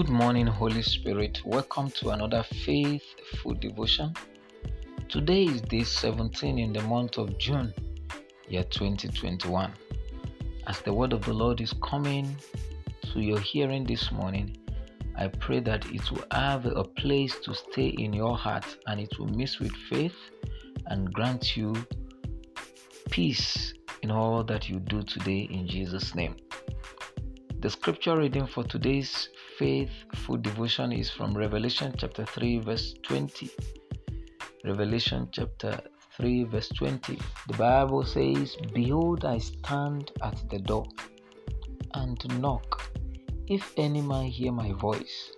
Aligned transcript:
Good 0.00 0.08
morning, 0.08 0.46
Holy 0.46 0.80
Spirit. 0.80 1.42
Welcome 1.44 1.90
to 1.90 2.08
another 2.08 2.42
faithful 2.42 3.52
devotion. 3.52 4.14
Today 5.10 5.42
is 5.42 5.60
day 5.60 5.84
17 5.84 6.58
in 6.58 6.72
the 6.72 6.80
month 6.80 7.18
of 7.18 7.36
June, 7.36 7.74
year 8.48 8.64
2021. 8.64 9.70
As 10.66 10.80
the 10.80 10.94
word 10.94 11.12
of 11.12 11.22
the 11.26 11.34
Lord 11.34 11.60
is 11.60 11.74
coming 11.82 12.34
to 13.12 13.20
your 13.20 13.40
hearing 13.40 13.84
this 13.84 14.10
morning, 14.10 14.56
I 15.18 15.28
pray 15.28 15.60
that 15.60 15.84
it 15.92 16.10
will 16.10 16.24
have 16.30 16.64
a 16.64 16.84
place 16.84 17.38
to 17.40 17.54
stay 17.54 17.88
in 17.88 18.14
your 18.14 18.38
heart 18.38 18.64
and 18.86 18.98
it 18.98 19.18
will 19.18 19.28
mix 19.28 19.60
with 19.60 19.76
faith 19.90 20.16
and 20.86 21.12
grant 21.12 21.58
you 21.58 21.74
peace 23.10 23.74
in 24.00 24.10
all 24.10 24.44
that 24.44 24.66
you 24.66 24.80
do 24.80 25.02
today 25.02 25.40
in 25.50 25.68
Jesus' 25.68 26.14
name. 26.14 26.36
The 27.58 27.68
scripture 27.68 28.16
reading 28.16 28.46
for 28.46 28.64
today's 28.64 29.28
faithful 29.60 30.38
devotion 30.38 30.90
is 30.90 31.10
from 31.10 31.36
Revelation 31.36 31.92
chapter 31.98 32.24
3, 32.24 32.60
verse 32.60 32.94
20. 33.02 33.50
Revelation 34.64 35.28
chapter 35.32 35.78
3, 36.16 36.44
verse 36.44 36.70
20. 36.70 37.18
The 37.46 37.56
Bible 37.58 38.02
says, 38.02 38.56
Behold, 38.72 39.26
I 39.26 39.36
stand 39.36 40.12
at 40.22 40.48
the 40.48 40.60
door 40.60 40.86
and 41.92 42.40
knock. 42.40 42.90
If 43.48 43.74
any 43.76 44.00
man 44.00 44.24
hear 44.28 44.50
my 44.50 44.72
voice 44.72 45.30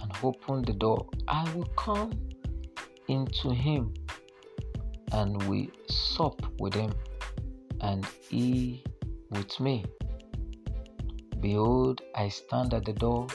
and 0.00 0.12
open 0.22 0.62
the 0.62 0.74
door, 0.74 1.08
I 1.26 1.42
will 1.52 1.70
come 1.74 2.12
into 3.08 3.52
him 3.52 3.92
and 5.10 5.42
we 5.48 5.72
sup 5.88 6.40
with 6.60 6.74
him 6.74 6.92
and 7.80 8.06
he 8.28 8.84
with 9.32 9.58
me. 9.58 9.86
Behold, 11.40 12.02
I 12.14 12.28
stand 12.28 12.74
at 12.74 12.84
the 12.84 12.92
door 12.92 13.26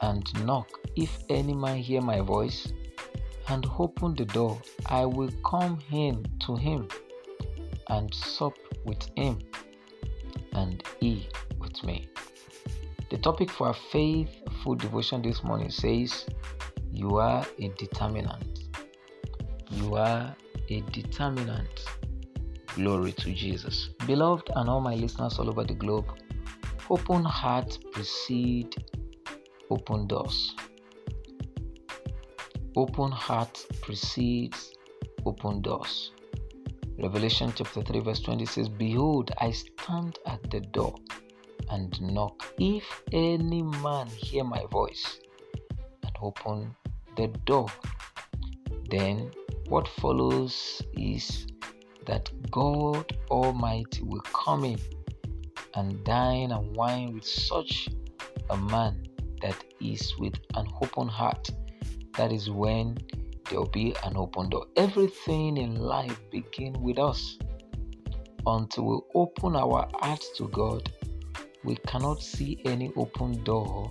and 0.00 0.44
knock. 0.44 0.68
If 0.96 1.16
any 1.28 1.54
man 1.54 1.78
hear 1.78 2.00
my 2.00 2.20
voice 2.20 2.72
and 3.48 3.66
open 3.78 4.14
the 4.14 4.24
door, 4.24 4.60
I 4.86 5.04
will 5.04 5.30
come 5.44 5.78
in 5.92 6.26
to 6.46 6.56
him 6.56 6.88
and 7.88 8.12
sup 8.14 8.54
with 8.84 9.02
him 9.16 9.38
and 10.52 10.82
he 11.00 11.28
with 11.58 11.82
me. 11.84 12.08
The 13.10 13.18
topic 13.18 13.50
for 13.50 13.68
our 13.68 13.74
faithful 13.92 14.74
devotion 14.74 15.22
this 15.22 15.44
morning 15.44 15.70
says, 15.70 16.26
You 16.90 17.16
are 17.16 17.44
a 17.58 17.68
determinant. 17.68 18.60
You 19.70 19.96
are 19.96 20.34
a 20.68 20.80
determinant. 20.80 21.84
Glory 22.74 23.12
to 23.12 23.32
Jesus. 23.32 23.90
Beloved, 24.06 24.50
and 24.56 24.68
all 24.68 24.80
my 24.80 24.94
listeners 24.94 25.38
all 25.38 25.48
over 25.48 25.64
the 25.64 25.74
globe, 25.74 26.06
Open 26.90 27.24
heart 27.24 27.78
precede 27.92 28.76
open 29.70 30.06
doors. 30.06 30.54
Open 32.76 33.10
heart 33.10 33.66
precedes 33.80 34.74
open 35.24 35.62
doors. 35.62 36.12
Revelation 36.98 37.54
chapter 37.56 37.80
3, 37.80 38.00
verse 38.00 38.20
20 38.20 38.44
says, 38.44 38.68
Behold, 38.68 39.30
I 39.38 39.52
stand 39.52 40.18
at 40.26 40.50
the 40.50 40.60
door 40.60 40.94
and 41.70 41.98
knock. 42.02 42.52
If 42.58 42.84
any 43.12 43.62
man 43.62 44.06
hear 44.08 44.44
my 44.44 44.66
voice 44.70 45.20
and 46.02 46.12
open 46.20 46.76
the 47.16 47.28
door, 47.46 47.68
then 48.90 49.30
what 49.68 49.88
follows 49.88 50.82
is 50.98 51.46
that 52.04 52.30
God 52.50 53.16
Almighty 53.30 54.02
will 54.02 54.20
come 54.20 54.64
in 54.64 54.78
and 55.76 56.04
dine 56.04 56.52
and 56.52 56.76
wine 56.76 57.12
with 57.14 57.24
such 57.26 57.88
a 58.50 58.56
man 58.56 59.06
that 59.42 59.56
is 59.80 60.16
with 60.18 60.34
an 60.54 60.66
open 60.80 61.08
heart. 61.08 61.50
That 62.16 62.32
is 62.32 62.48
when 62.48 62.98
there 63.50 63.58
will 63.58 63.68
be 63.68 63.94
an 64.04 64.16
open 64.16 64.48
door. 64.50 64.66
Everything 64.76 65.56
in 65.56 65.76
life 65.76 66.18
begins 66.30 66.78
with 66.78 66.98
us. 66.98 67.38
Until 68.46 68.84
we 68.84 68.98
open 69.14 69.56
our 69.56 69.88
hearts 70.00 70.30
to 70.36 70.48
God, 70.48 70.90
we 71.64 71.76
cannot 71.86 72.22
see 72.22 72.60
any 72.66 72.92
open 72.96 73.42
door 73.44 73.90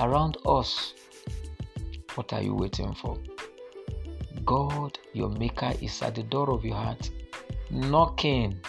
around 0.00 0.38
us. 0.46 0.94
What 2.14 2.32
are 2.32 2.42
you 2.42 2.54
waiting 2.54 2.94
for? 2.94 3.18
God, 4.44 4.98
your 5.12 5.28
Maker, 5.28 5.72
is 5.80 6.02
at 6.02 6.14
the 6.14 6.22
door 6.22 6.50
of 6.50 6.64
your 6.64 6.76
heart, 6.76 7.10
knocking 7.70 8.60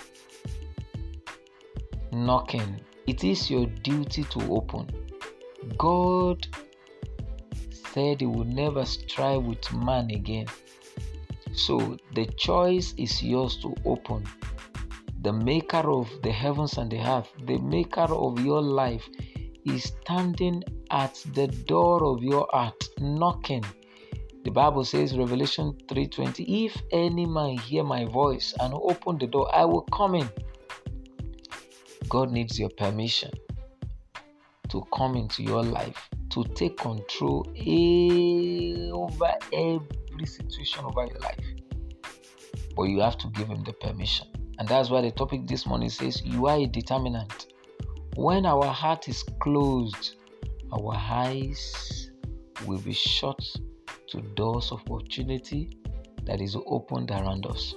knocking. 2.13 2.79
It 3.07 3.23
is 3.23 3.49
your 3.49 3.65
duty 3.65 4.23
to 4.23 4.39
open. 4.49 4.89
God 5.77 6.47
said 7.93 8.21
He 8.21 8.27
would 8.27 8.47
never 8.47 8.85
strive 8.85 9.43
with 9.43 9.73
man 9.73 10.11
again. 10.11 10.47
So 11.53 11.97
the 12.13 12.25
choice 12.25 12.93
is 12.97 13.21
yours 13.21 13.57
to 13.57 13.75
open. 13.85 14.25
The 15.21 15.33
maker 15.33 15.91
of 15.91 16.09
the 16.21 16.31
heavens 16.31 16.77
and 16.77 16.91
the 16.91 16.99
earth, 16.99 17.31
the 17.45 17.57
maker 17.59 18.01
of 18.13 18.43
your 18.43 18.61
life, 18.61 19.07
is 19.65 19.83
standing 19.83 20.63
at 20.91 21.23
the 21.33 21.47
door 21.47 22.03
of 22.03 22.23
your 22.23 22.47
heart, 22.51 22.89
knocking. 22.99 23.63
The 24.43 24.51
Bible 24.51 24.83
says, 24.83 25.17
Revelation 25.17 25.77
3:20, 25.87 26.65
if 26.65 26.81
any 26.91 27.25
man 27.25 27.57
hear 27.57 27.83
my 27.83 28.05
voice 28.05 28.53
and 28.59 28.73
open 28.73 29.17
the 29.17 29.27
door, 29.27 29.47
I 29.55 29.63
will 29.63 29.83
come 29.83 30.15
in 30.15 30.29
God 32.13 32.31
needs 32.31 32.59
your 32.59 32.69
permission 32.69 33.31
to 34.69 34.85
come 34.95 35.15
into 35.15 35.41
your 35.41 35.63
life, 35.63 36.07
to 36.29 36.43
take 36.53 36.77
control 36.77 37.41
over 38.93 39.33
every 39.51 40.25
situation 40.27 40.85
over 40.85 41.07
your 41.07 41.17
life. 41.17 41.43
But 42.75 42.83
you 42.83 42.99
have 42.99 43.17
to 43.17 43.27
give 43.29 43.47
Him 43.47 43.63
the 43.63 43.73
permission. 43.73 44.27
And 44.59 44.67
that's 44.67 44.91
why 44.91 45.01
the 45.01 45.09
topic 45.09 45.47
this 45.47 45.65
morning 45.65 45.89
says, 45.89 46.21
You 46.23 46.45
are 46.45 46.57
a 46.57 46.67
determinant. 46.67 47.47
When 48.15 48.45
our 48.45 48.67
heart 48.67 49.09
is 49.09 49.23
closed, 49.41 50.17
our 50.71 50.93
eyes 50.93 52.11
will 52.67 52.81
be 52.81 52.93
shut 52.93 53.43
to 54.09 54.21
doors 54.35 54.71
of 54.71 54.81
opportunity 54.81 55.79
that 56.25 56.41
is 56.41 56.55
opened 56.67 57.09
around 57.09 57.47
us. 57.47 57.73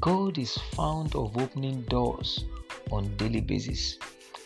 God 0.00 0.38
is 0.38 0.58
found 0.74 1.14
of 1.14 1.36
opening 1.36 1.82
doors 1.82 2.44
on 2.90 3.16
daily 3.16 3.40
basis. 3.40 3.98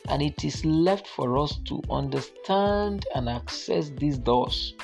And 0.09 0.23
it 0.23 0.45
is 0.45 0.65
left 0.65 1.07
for 1.07 1.39
us 1.39 1.59
to 1.67 1.81
understand 1.91 3.07
and 3.15 3.29
access 3.29 3.91
these 3.91 4.19
doors. 4.19 4.75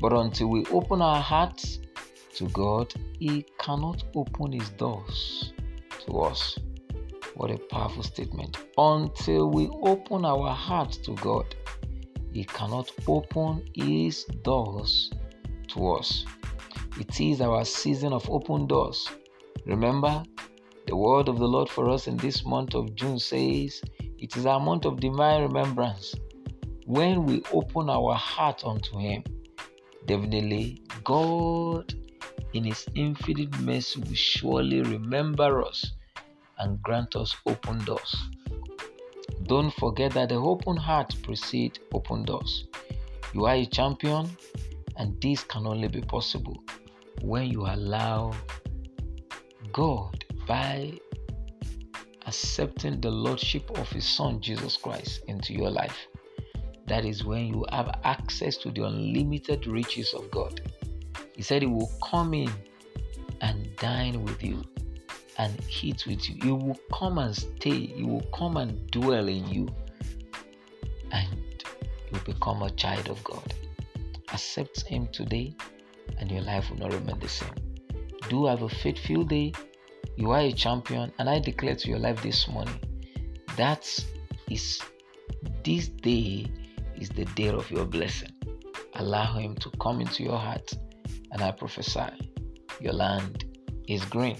But 0.00 0.12
until 0.12 0.48
we 0.48 0.64
open 0.66 1.02
our 1.02 1.20
hearts 1.20 1.80
to 2.36 2.48
god 2.48 2.92
he 3.18 3.46
cannot 3.58 4.02
open 4.14 4.52
his 4.52 4.70
doors 4.70 5.52
to 6.06 6.20
us. 6.20 6.58
What 7.34 7.50
a 7.50 7.58
powerful 7.58 8.02
statement. 8.02 8.58
Until 8.76 9.50
we 9.50 9.68
open 9.82 10.24
our 10.24 10.50
hearts 10.50 10.96
to 10.98 11.14
god 11.16 11.54
he 12.32 12.44
cannot 12.44 12.90
open 13.06 13.64
his 13.74 14.24
doors 14.42 15.10
to 15.68 15.92
us. 15.92 16.24
It 16.98 17.20
is 17.20 17.40
our 17.40 17.64
season 17.64 18.12
of 18.12 18.28
open 18.28 18.66
doors. 18.66 19.08
Remember 19.66 20.22
the 20.86 20.96
word 20.96 21.28
of 21.28 21.38
the 21.38 21.46
Lord 21.46 21.68
for 21.68 21.88
us 21.88 22.06
in 22.06 22.16
this 22.18 22.44
month 22.44 22.74
of 22.74 22.94
June 22.94 23.18
says 23.18 23.82
it 24.18 24.36
is 24.36 24.46
our 24.46 24.60
month 24.60 24.84
of 24.84 25.00
divine 25.00 25.42
remembrance. 25.42 26.14
When 26.86 27.24
we 27.24 27.42
open 27.52 27.88
our 27.88 28.14
heart 28.14 28.64
unto 28.64 28.98
Him, 28.98 29.24
definitely 30.06 30.82
God, 31.02 31.94
in 32.52 32.64
His 32.64 32.86
infinite 32.94 33.58
mercy, 33.60 34.00
will 34.00 34.14
surely 34.14 34.82
remember 34.82 35.62
us 35.62 35.92
and 36.58 36.82
grant 36.82 37.16
us 37.16 37.34
open 37.46 37.82
doors. 37.84 38.14
Don't 39.44 39.72
forget 39.74 40.12
that 40.12 40.28
the 40.28 40.36
open 40.36 40.76
heart 40.76 41.14
precedes 41.22 41.80
open 41.92 42.24
doors. 42.24 42.66
You 43.32 43.46
are 43.46 43.54
a 43.54 43.66
champion, 43.66 44.28
and 44.96 45.20
this 45.20 45.44
can 45.44 45.66
only 45.66 45.88
be 45.88 46.00
possible 46.02 46.62
when 47.22 47.50
you 47.50 47.66
allow 47.66 48.32
God 49.72 50.23
by 50.46 50.92
accepting 52.26 53.00
the 53.00 53.10
Lordship 53.10 53.70
of 53.78 53.88
His 53.90 54.06
Son 54.06 54.40
Jesus 54.40 54.76
Christ 54.76 55.22
into 55.28 55.52
your 55.52 55.70
life. 55.70 56.06
That 56.86 57.04
is 57.04 57.24
when 57.24 57.46
you 57.46 57.64
have 57.70 58.00
access 58.04 58.56
to 58.58 58.70
the 58.70 58.84
unlimited 58.84 59.66
riches 59.66 60.12
of 60.14 60.30
God. 60.30 60.60
He 61.34 61.42
said 61.42 61.62
He 61.62 61.68
will 61.68 61.90
come 62.02 62.34
in 62.34 62.50
and 63.40 63.74
dine 63.76 64.22
with 64.24 64.42
you 64.42 64.62
and 65.38 65.52
eat 65.82 66.06
with 66.06 66.28
you. 66.28 66.36
He 66.42 66.50
will 66.50 66.78
come 66.92 67.18
and 67.18 67.34
stay. 67.34 67.86
He 67.86 68.04
will 68.04 68.24
come 68.34 68.56
and 68.56 68.90
dwell 68.90 69.28
in 69.28 69.48
you. 69.48 69.68
And 71.10 71.28
you 71.68 72.12
will 72.12 72.20
become 72.20 72.62
a 72.62 72.70
child 72.70 73.08
of 73.08 73.22
God. 73.24 73.54
Accept 74.32 74.82
Him 74.82 75.08
today, 75.12 75.54
and 76.18 76.30
your 76.30 76.42
life 76.42 76.70
will 76.70 76.78
not 76.78 76.92
remain 76.92 77.18
the 77.18 77.28
same. 77.28 77.54
Do 78.28 78.46
have 78.46 78.62
a 78.62 78.68
faithful 78.68 79.24
day 79.24 79.52
you 80.16 80.30
are 80.30 80.40
a 80.40 80.52
champion, 80.52 81.12
and 81.18 81.28
I 81.28 81.38
declare 81.38 81.74
to 81.74 81.88
your 81.88 81.98
life 81.98 82.22
this 82.22 82.48
morning 82.48 82.78
that 83.56 83.86
is 84.50 84.80
this 85.64 85.88
day 85.88 86.46
is 86.96 87.08
the 87.10 87.24
day 87.36 87.48
of 87.48 87.70
your 87.70 87.84
blessing. 87.84 88.30
Allow 88.94 89.38
Him 89.38 89.56
to 89.56 89.70
come 89.80 90.00
into 90.00 90.22
your 90.22 90.38
heart, 90.38 90.72
and 91.32 91.42
I 91.42 91.50
prophesy 91.50 92.30
your 92.80 92.92
land 92.92 93.44
is 93.88 94.04
green 94.04 94.36